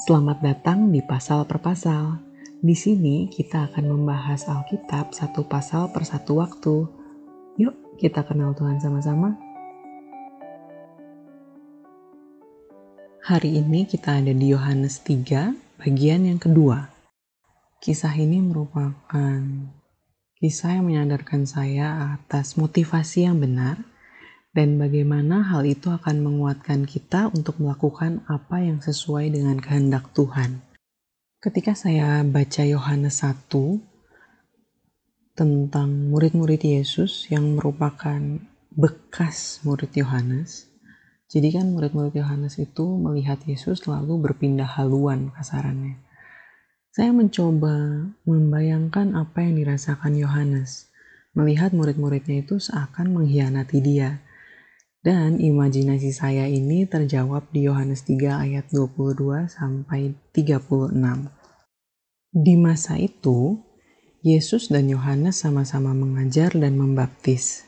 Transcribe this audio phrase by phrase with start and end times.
[0.00, 2.16] Selamat datang di pasal per pasal.
[2.64, 6.88] Di sini kita akan membahas Alkitab satu pasal per satu waktu.
[7.60, 9.36] Yuk, kita kenal Tuhan sama-sama.
[13.28, 15.52] Hari ini kita ada di Yohanes 3,
[15.84, 16.88] bagian yang kedua.
[17.84, 19.44] Kisah ini merupakan
[20.40, 23.76] kisah yang menyadarkan saya atas motivasi yang benar
[24.50, 30.58] dan bagaimana hal itu akan menguatkan kita untuk melakukan apa yang sesuai dengan kehendak Tuhan.
[31.38, 33.46] Ketika saya baca Yohanes 1
[35.38, 38.18] tentang murid-murid Yesus yang merupakan
[38.74, 40.66] bekas murid Yohanes,
[41.30, 46.02] jadi kan murid-murid Yohanes itu melihat Yesus lalu berpindah haluan kasarannya.
[46.90, 50.90] Saya mencoba membayangkan apa yang dirasakan Yohanes,
[51.38, 54.18] melihat murid-muridnya itu seakan mengkhianati dia
[55.00, 60.92] dan imajinasi saya ini terjawab di Yohanes 3 ayat 22 sampai 36.
[62.30, 63.64] Di masa itu,
[64.20, 67.64] Yesus dan Yohanes sama-sama mengajar dan membaptis.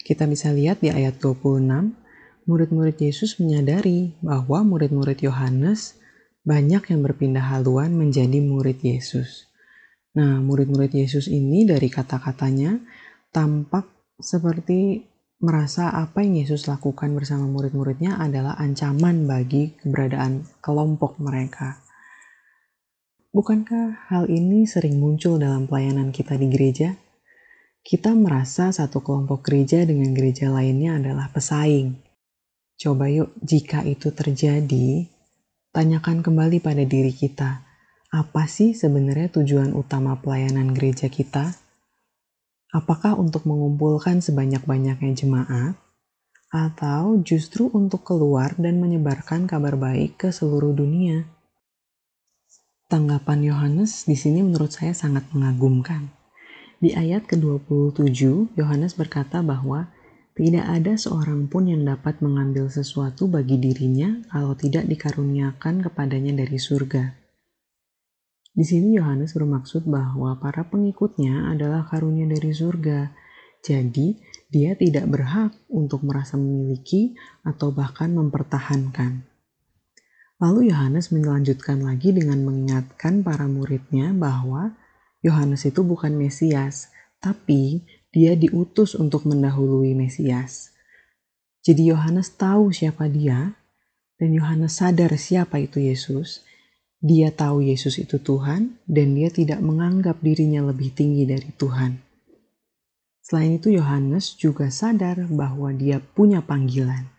[0.00, 1.92] Kita bisa lihat di ayat 26,
[2.48, 6.00] murid-murid Yesus menyadari bahwa murid-murid Yohanes
[6.42, 9.52] banyak yang berpindah haluan menjadi murid Yesus.
[10.16, 12.80] Nah, murid-murid Yesus ini dari kata-katanya
[13.30, 13.86] tampak
[14.18, 15.11] seperti
[15.42, 21.82] merasa apa yang Yesus lakukan bersama murid-muridnya adalah ancaman bagi keberadaan kelompok mereka.
[23.34, 26.94] Bukankah hal ini sering muncul dalam pelayanan kita di gereja?
[27.82, 31.98] Kita merasa satu kelompok gereja dengan gereja lainnya adalah pesaing.
[32.78, 35.10] Coba yuk, jika itu terjadi,
[35.74, 37.66] tanyakan kembali pada diri kita,
[38.14, 41.61] apa sih sebenarnya tujuan utama pelayanan gereja kita?
[42.72, 45.76] Apakah untuk mengumpulkan sebanyak-banyaknya jemaat,
[46.48, 51.28] atau justru untuk keluar dan menyebarkan kabar baik ke seluruh dunia?
[52.88, 56.12] Tanggapan Yohanes di sini menurut saya sangat mengagumkan.
[56.80, 59.92] Di ayat ke-27, Yohanes berkata bahwa
[60.32, 66.56] tidak ada seorang pun yang dapat mengambil sesuatu bagi dirinya kalau tidak dikaruniakan kepadanya dari
[66.56, 67.21] surga.
[68.52, 73.08] Di sini Yohanes bermaksud bahwa para pengikutnya adalah karunia dari surga.
[73.64, 74.20] Jadi,
[74.52, 79.24] dia tidak berhak untuk merasa memiliki atau bahkan mempertahankan.
[80.36, 84.76] Lalu Yohanes melanjutkan lagi dengan mengingatkan para muridnya bahwa
[85.24, 86.92] Yohanes itu bukan Mesias,
[87.22, 90.76] tapi dia diutus untuk mendahului Mesias.
[91.64, 93.56] Jadi Yohanes tahu siapa dia,
[94.20, 96.44] dan Yohanes sadar siapa itu Yesus,
[97.02, 101.98] dia tahu Yesus itu Tuhan dan dia tidak menganggap dirinya lebih tinggi dari Tuhan.
[103.26, 107.10] Selain itu, Yohanes juga sadar bahwa dia punya panggilan.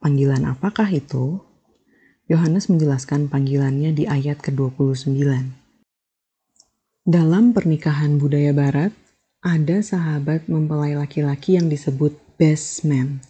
[0.00, 1.36] Panggilan apakah itu?
[2.32, 5.12] Yohanes menjelaskan panggilannya di ayat ke-29.
[7.04, 8.96] Dalam pernikahan budaya barat,
[9.44, 13.20] ada sahabat mempelai laki-laki yang disebut best man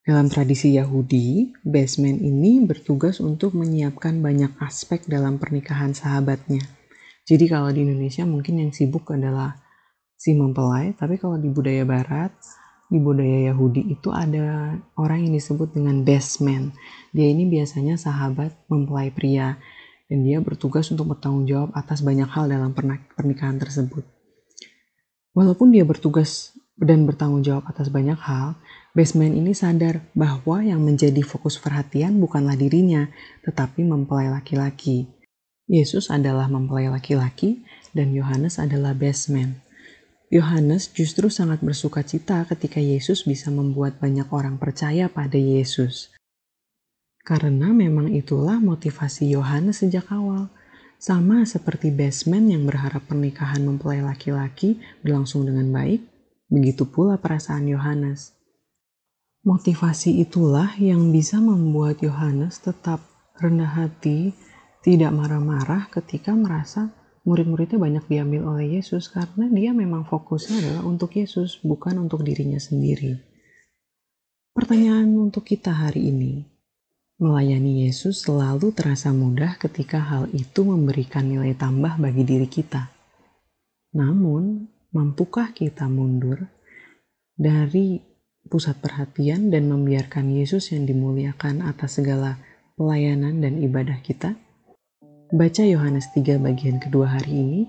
[0.00, 6.64] dalam tradisi Yahudi, basement ini bertugas untuk menyiapkan banyak aspek dalam pernikahan sahabatnya.
[7.28, 9.60] Jadi kalau di Indonesia mungkin yang sibuk adalah
[10.16, 12.32] si mempelai, tapi kalau di budaya barat,
[12.90, 16.74] di budaya Yahudi itu ada orang yang disebut dengan basement.
[17.14, 19.60] Dia ini biasanya sahabat mempelai pria
[20.10, 22.74] dan dia bertugas untuk bertanggung jawab atas banyak hal dalam
[23.14, 24.02] pernikahan tersebut.
[25.36, 28.58] Walaupun dia bertugas dan bertanggung jawab atas banyak hal,
[28.90, 33.06] Baseman ini sadar bahwa yang menjadi fokus perhatian bukanlah dirinya,
[33.46, 35.06] tetapi mempelai laki-laki.
[35.70, 37.62] Yesus adalah mempelai laki-laki
[37.94, 39.62] dan Yohanes adalah baseman.
[40.26, 46.10] Yohanes justru sangat bersuka cita ketika Yesus bisa membuat banyak orang percaya pada Yesus.
[47.22, 50.50] Karena memang itulah motivasi Yohanes sejak awal.
[50.98, 56.02] Sama seperti baseman yang berharap pernikahan mempelai laki-laki berlangsung dengan baik,
[56.50, 58.39] begitu pula perasaan Yohanes.
[59.40, 63.00] Motivasi itulah yang bisa membuat Yohanes tetap
[63.40, 64.36] rendah hati,
[64.84, 66.92] tidak marah-marah ketika merasa
[67.24, 72.60] murid-muridnya banyak diambil oleh Yesus karena dia memang fokusnya adalah untuk Yesus, bukan untuk dirinya
[72.60, 73.16] sendiri.
[74.52, 76.44] Pertanyaan untuk kita hari ini,
[77.16, 82.92] melayani Yesus selalu terasa mudah ketika hal itu memberikan nilai tambah bagi diri kita.
[83.96, 86.44] Namun, mampukah kita mundur
[87.40, 88.09] dari
[88.50, 92.42] pusat perhatian dan membiarkan Yesus yang dimuliakan atas segala
[92.74, 94.34] pelayanan dan ibadah kita?
[95.30, 97.60] Baca Yohanes 3 bagian kedua hari ini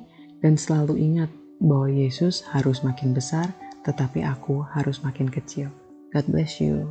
[0.42, 1.30] dan selalu ingat
[1.62, 3.54] bahwa Yesus harus makin besar
[3.86, 5.70] tetapi aku harus makin kecil.
[6.10, 6.90] God bless you.